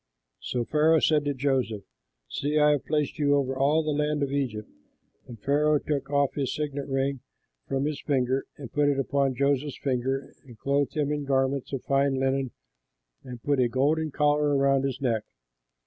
[0.39, 1.83] So Pharaoh said to Joseph,
[2.27, 4.67] "See, I have placed you over all the land of Egypt."
[5.27, 7.19] And Pharaoh took off his signet ring
[7.67, 11.83] from his finger and put it upon Joseph's finger and clothed him in garments of
[11.83, 12.49] fine linen
[13.23, 15.21] and put a golden collar about his neck.